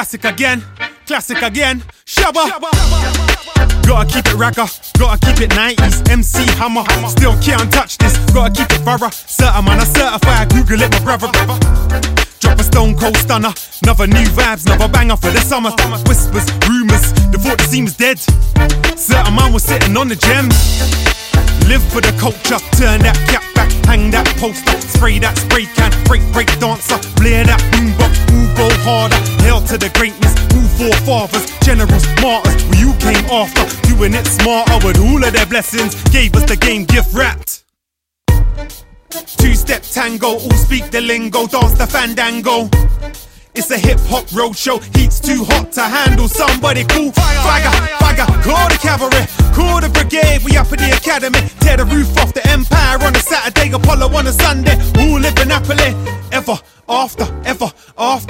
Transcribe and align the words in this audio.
Classic 0.00 0.24
again, 0.24 0.64
classic 1.04 1.42
again. 1.42 1.84
Shabba. 2.06 2.48
Gotta 3.86 4.08
keep 4.08 4.24
it 4.24 4.38
ragga, 4.40 4.64
gotta 4.98 5.18
keep 5.20 5.42
it 5.42 5.50
90s. 5.50 6.08
MC 6.08 6.38
Hammer, 6.56 6.84
still 7.10 7.36
can't 7.42 7.70
touch 7.70 7.98
this. 7.98 8.16
Gotta 8.32 8.50
keep 8.50 8.72
it 8.72 8.80
thorough. 8.80 9.10
Certain 9.10 9.62
man, 9.62 9.78
I 9.78 9.84
certify. 9.84 10.46
Google 10.46 10.80
it, 10.80 10.90
my 10.90 11.00
brother. 11.04 11.28
Drop 12.40 12.58
a 12.58 12.64
stone 12.64 12.96
cold 12.96 13.14
stunner. 13.18 13.52
Another 13.82 14.06
new 14.06 14.24
vibes, 14.32 14.64
another 14.64 14.88
banger 14.90 15.16
for 15.16 15.32
the 15.32 15.40
summer. 15.40 15.70
Whispers, 16.08 16.48
rumors, 16.66 17.12
the 17.28 17.36
thought 17.36 17.60
was 17.60 17.94
dead. 17.98 18.18
Certain 18.98 19.34
man 19.34 19.52
was 19.52 19.64
sitting 19.64 19.94
on 19.98 20.08
the 20.08 20.16
gems. 20.16 20.56
Live 21.68 21.84
for 21.92 22.00
the 22.00 22.10
culture, 22.18 22.58
turn 22.74 22.98
that 23.06 23.14
cap 23.30 23.44
back, 23.54 23.70
hang 23.86 24.10
that 24.10 24.26
poster, 24.42 24.74
spray 24.80 25.20
that 25.20 25.38
spray 25.38 25.66
can, 25.66 25.92
break, 26.04 26.22
break 26.32 26.50
dancer, 26.58 26.98
blare 27.14 27.44
that 27.44 27.60
boombox, 27.70 28.18
who 28.26 28.42
go 28.58 28.66
harder, 28.82 29.14
hail 29.42 29.60
to 29.62 29.76
the 29.78 29.90
greatness, 29.90 30.34
who 30.52 30.62
forefathers, 30.78 31.46
generals, 31.60 32.06
martyrs, 32.20 32.62
who 32.68 32.76
you 32.76 32.92
came 32.98 33.24
after, 33.30 33.64
doing 33.88 34.14
it 34.14 34.26
smarter 34.26 34.78
with 34.86 34.98
all 34.98 35.22
of 35.24 35.32
their 35.32 35.46
blessings, 35.46 35.94
gave 36.10 36.34
us 36.36 36.44
the 36.44 36.56
game 36.56 36.84
gift 36.84 37.12
wrapped. 37.14 37.64
Two 39.38 39.54
step 39.54 39.82
tango, 39.82 40.38
all 40.38 40.50
speak 40.52 40.90
the 40.90 41.00
lingo, 41.00 41.46
dance 41.46 41.72
the 41.72 41.86
fandango. 41.86 42.68
It's 43.52 43.70
a 43.70 43.78
hip 43.78 43.98
hop 44.06 44.26
roadshow, 44.26 44.78
heat's 44.96 45.18
too 45.18 45.44
hot 45.44 45.72
to 45.72 45.82
handle. 45.82 46.28
Somebody 46.28 46.84
cool, 46.84 47.10
fagger, 47.10 47.74
fagger, 47.98 48.26
call 48.44 48.68
the 48.68 48.78
cavalry, 48.78 49.26
call 49.52 49.80
the 49.80 49.88
brigade. 49.88 50.44
We 50.44 50.56
up 50.56 50.70
at 50.72 50.78
the 50.78 50.92
academy, 50.94 51.40
tear 51.58 51.76
the 51.78 51.84
roof 51.84 52.16
off 52.18 52.32
the 52.32 52.46
empire 52.48 53.02
on 53.02 53.16
a 53.16 53.18
Saturday, 53.18 53.72
Apollo 53.72 54.14
on 54.14 54.28
a 54.28 54.32
Sunday. 54.32 54.76
Who 54.96 55.18
live 55.18 55.36
in 55.38 55.50
happily 55.50 55.90
ever 56.30 56.56
after, 56.88 57.26
ever 57.44 57.72
after, 57.98 58.29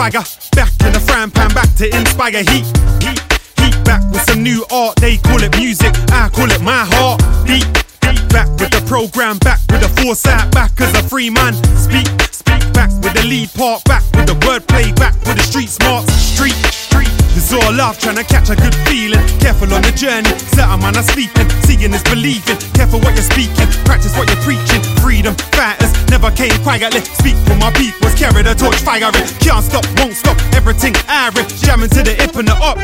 Fagger, 0.00 0.24
back 0.52 0.72
in 0.86 0.94
the 0.94 0.98
frying 0.98 1.30
pan, 1.30 1.52
back 1.52 1.68
to 1.74 1.84
inspire 1.94 2.42
heat, 2.48 2.64
heat, 3.04 3.20
heat. 3.60 3.84
Back 3.84 4.00
with 4.10 4.22
some 4.22 4.42
new 4.42 4.64
art, 4.72 4.96
they 4.96 5.18
call 5.18 5.42
it 5.42 5.54
music, 5.58 5.92
I 6.08 6.30
call 6.32 6.50
it 6.50 6.62
my 6.62 6.88
heart 6.88 7.20
beat. 7.44 7.66
beat. 8.00 8.26
Back 8.30 8.48
with 8.56 8.70
the 8.70 8.82
program, 8.88 9.36
back 9.40 9.60
with 9.68 9.82
the 9.82 9.90
foresight, 10.00 10.50
back 10.52 10.80
as 10.80 10.94
a 10.94 11.02
free 11.06 11.28
man. 11.28 11.52
Speak, 11.76 12.08
speak, 12.32 12.72
back 12.72 12.88
with 13.04 13.12
the 13.12 13.24
lead 13.28 13.52
part, 13.52 13.84
back 13.84 14.02
with 14.16 14.26
the 14.26 14.36
wordplay, 14.46 14.96
back 14.96 15.12
with 15.26 15.36
the 15.36 15.42
street 15.42 15.68
smarts, 15.68 16.10
street. 16.14 16.79
It's 17.40 17.54
all 17.54 17.72
love, 17.72 17.98
trying 17.98 18.16
to 18.16 18.24
catch 18.24 18.50
a 18.50 18.54
good 18.54 18.74
feeling. 18.84 19.24
Careful 19.40 19.72
on 19.72 19.80
the 19.80 19.92
journey, 19.96 20.28
certain 20.52 20.78
man 20.78 20.94
are 20.94 21.02
sleeping. 21.02 21.48
Seeing 21.64 21.94
is 21.96 22.02
believing. 22.04 22.60
Careful 22.76 23.00
what 23.00 23.16
you're 23.16 23.24
speaking, 23.24 23.64
practice 23.88 24.12
what 24.14 24.28
you're 24.28 24.44
preaching. 24.44 24.84
Freedom 25.00 25.34
fighters 25.56 25.88
never 26.12 26.30
came 26.32 26.52
quietly. 26.60 27.00
Speak 27.00 27.34
for 27.48 27.56
my 27.56 27.72
peoples, 27.72 28.12
carry 28.12 28.42
the 28.44 28.52
torch, 28.52 28.76
fire 28.84 29.08
it. 29.08 29.24
Can't 29.40 29.64
stop, 29.64 29.88
won't 29.96 30.12
stop, 30.12 30.36
everything 30.52 30.92
iron. 31.08 31.32
Jamming 31.64 31.88
to 31.96 32.02
the 32.04 32.12
hip 32.12 32.36
and 32.36 32.46
the 32.46 32.56
up. 32.60 32.76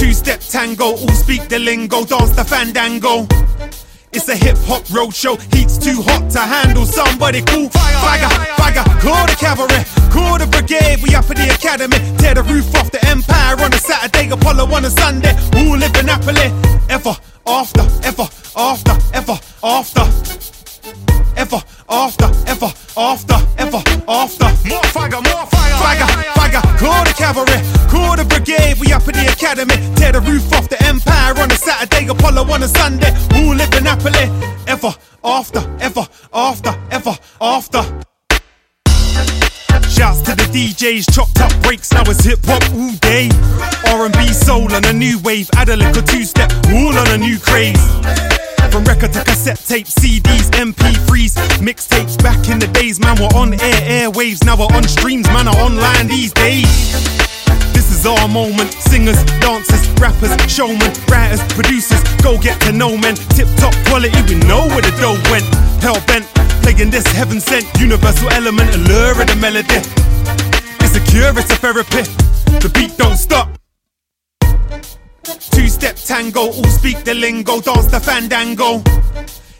Two 0.00 0.14
step 0.14 0.40
tango, 0.40 0.96
all 0.96 1.12
speak 1.12 1.46
the 1.52 1.58
lingo, 1.58 2.06
dance 2.06 2.30
the 2.30 2.44
fandango. 2.44 3.28
It's 4.12 4.28
a 4.28 4.34
hip 4.34 4.56
hop 4.66 4.82
roadshow, 4.90 5.36
heat's 5.54 5.76
too 5.76 6.02
hot 6.02 6.30
to 6.32 6.40
handle. 6.40 6.86
Somebody 6.86 7.42
cool, 7.42 7.68
fagger, 7.68 8.32
fagger, 8.56 8.84
call 8.98 9.26
the 9.28 9.36
cavalry, 9.38 9.84
call 10.20 10.38
the 10.38 10.46
brigade. 10.46 11.02
We 11.02 11.14
up 11.14 11.28
at 11.30 11.36
the 11.36 11.48
academy, 11.48 11.98
tear 12.18 12.34
the 12.34 12.42
roof 12.42 12.68
off 12.76 12.90
the 12.90 13.00
empire 13.08 13.56
on 13.64 13.72
a 13.72 13.78
Saturday, 13.78 14.28
Apollo 14.30 14.64
on 14.74 14.84
a 14.84 14.90
Sunday. 14.90 15.34
Who 15.54 15.76
live 15.76 15.94
in 15.96 16.06
Napoli? 16.06 16.48
Ever 16.88 17.14
after, 17.46 17.84
ever 18.04 18.26
after, 18.56 18.94
ever 19.14 19.36
after. 19.64 20.04
Ever 21.36 21.62
after, 21.88 22.28
ever 22.52 22.70
after, 22.96 23.38
ever 23.56 23.82
after. 24.08 24.48
More 24.68 24.84
fire, 24.94 25.20
more 25.30 25.46
fire. 25.48 25.76
Fagger, 25.80 26.08
fagger, 26.36 26.62
call 26.78 27.04
the 27.04 27.14
cavalry, 27.16 27.60
call 27.88 28.16
the 28.16 28.24
brigade. 28.24 28.76
We 28.80 28.92
up 28.92 29.08
at 29.08 29.14
the 29.14 29.26
academy, 29.32 29.76
tear 29.96 30.12
the 30.12 30.20
roof 30.20 30.52
off 30.52 30.68
the 30.68 30.80
empire 30.84 31.32
on 31.40 31.50
a 31.50 31.56
Saturday, 31.56 32.08
Apollo 32.08 32.42
on 32.52 32.62
a 32.62 32.68
Sunday. 32.68 33.12
Who 33.32 33.54
live 33.54 33.72
in 33.72 33.84
Napoli? 33.84 34.26
Ever 34.66 34.92
after, 35.24 35.60
ever 35.79 35.79
after, 35.79 35.79
DJs, 40.80 41.12
chopped 41.12 41.38
up 41.40 41.52
breaks, 41.62 41.92
now 41.92 42.00
it's 42.06 42.24
hip 42.24 42.40
hop 42.44 42.64
all 42.72 42.92
day. 43.04 43.28
R&B, 43.92 44.32
soul 44.32 44.72
on 44.72 44.82
a 44.86 44.92
new 44.94 45.18
wave, 45.20 45.50
add 45.56 45.68
a 45.68 45.76
little 45.76 46.02
two 46.02 46.24
step, 46.24 46.50
all 46.72 46.96
on 46.96 47.06
a 47.08 47.18
new 47.18 47.38
craze. 47.38 47.76
From 48.72 48.84
record 48.84 49.12
to 49.12 49.22
cassette 49.22 49.60
tape, 49.60 49.84
CDs, 49.86 50.48
MP3s, 50.56 51.36
mixtapes. 51.60 52.16
Back 52.22 52.48
in 52.48 52.58
the 52.58 52.66
days, 52.68 52.98
man, 52.98 53.16
we're 53.20 53.28
on 53.36 53.52
air, 53.60 54.08
airwaves. 54.08 54.42
Now 54.42 54.56
we're 54.56 54.72
on 54.72 54.84
streams, 54.84 55.26
man, 55.28 55.48
are 55.48 55.56
online 55.56 56.08
these 56.08 56.32
days. 56.32 56.64
This 57.76 57.92
is 57.92 58.06
our 58.06 58.26
moment. 58.28 58.72
Singers, 58.72 59.22
dancers, 59.44 59.84
rappers, 60.00 60.32
showmen, 60.48 60.96
writers, 61.12 61.44
producers. 61.52 62.00
Go 62.24 62.40
get 62.40 62.58
to 62.62 62.72
know 62.72 62.96
men. 62.96 63.16
Tip 63.36 63.48
top 63.60 63.74
quality, 63.84 64.16
we 64.32 64.40
know 64.48 64.64
where 64.72 64.80
the 64.80 64.96
dough 64.96 65.20
went. 65.28 65.44
Hell 65.84 66.00
bent, 66.06 66.24
playing 66.64 66.88
this 66.88 67.06
heaven 67.12 67.38
sent 67.38 67.68
universal 67.78 68.30
element, 68.30 68.74
allure 68.74 69.20
of 69.20 69.28
the 69.28 69.36
melody. 69.36 70.09
It's 70.92 70.98
a 70.98 71.12
cure, 71.12 71.38
it's 71.38 71.50
a 71.52 71.54
therapy. 71.54 72.02
The 72.58 72.68
beat 72.74 72.96
don't 72.98 73.16
stop. 73.16 73.48
Two 75.52 75.68
step 75.68 75.94
tango, 75.94 76.50
all 76.50 76.64
speak 76.64 77.04
the 77.04 77.14
lingo, 77.14 77.60
dance 77.60 77.86
the 77.86 78.00
fandango. 78.00 78.82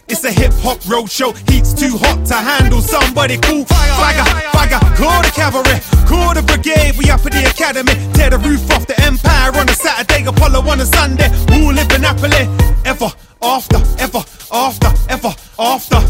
It's 0.09 0.25
a 0.25 0.33
hip 0.33 0.51
hop 0.59 0.79
roadshow, 0.91 1.31
heat's 1.49 1.73
too 1.73 1.97
hot 1.99 2.27
to 2.27 2.35
handle. 2.35 2.81
Somebody 2.81 3.39
cool, 3.39 3.65
fagger, 3.65 4.27
fagger, 4.51 4.81
call 4.97 5.23
the 5.23 5.31
cavalry, 5.31 5.79
call 6.09 6.35
the 6.35 6.43
brigade. 6.43 6.99
We 6.99 7.09
up 7.11 7.25
at 7.25 7.31
the 7.31 7.47
academy, 7.49 7.95
tear 8.13 8.31
the 8.31 8.39
roof 8.39 8.69
off 8.73 8.89
the 8.89 9.01
empire 9.01 9.55
on 9.55 9.69
a 9.69 9.75
Saturday, 9.75 10.27
Apollo 10.27 10.69
on 10.69 10.81
a 10.81 10.85
Sunday. 10.85 11.31
Live 11.47 11.93
in 11.93 12.03
Napoli? 12.03 12.51
Ever 12.85 13.13
after, 13.41 13.79
ever 14.03 14.25
after, 14.51 14.91
ever 15.09 15.33
after. 15.61 16.01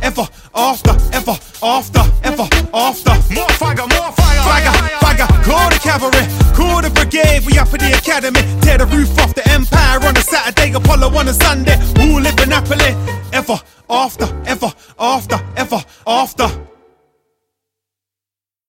Ever 0.00 0.26
after, 0.54 0.96
ever 1.12 1.36
after, 1.62 2.00
ever 2.24 2.48
after. 2.74 3.34
More 3.34 3.48
fire, 3.60 3.76
more 3.76 4.12
fire. 4.12 4.40
Fagger, 4.48 4.74
fagger, 5.00 5.28
call 5.44 5.70
the 5.70 5.78
cavalry, 5.78 6.24
call 6.54 6.82
the 6.82 6.90
brigade. 6.90 7.44
We 7.44 7.58
up 7.58 7.72
at 7.72 7.80
the 7.80 7.92
academy, 7.92 8.40
tear 8.62 8.78
the 8.78 8.86
roof 8.86 9.18
off 9.18 9.34
the 9.34 9.46
empire 9.50 10.00
on 10.06 10.16
a 10.16 10.20
Saturday, 10.20 10.72
Apollo 10.72 11.16
on 11.16 11.28
a 11.28 11.32
Sunday. 11.32 11.76
Who 11.98 12.20
live 12.20 12.38
in 12.40 12.48
Napoli? 12.48 12.94
Ever 13.32 13.60
after, 13.88 14.26
ever 14.46 14.72
after. 14.98 15.36